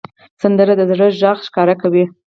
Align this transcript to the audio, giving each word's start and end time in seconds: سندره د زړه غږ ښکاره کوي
سندره 0.41 0.73
د 0.77 0.81
زړه 0.91 1.07
غږ 1.27 1.37
ښکاره 1.47 1.75
کوي 1.81 2.05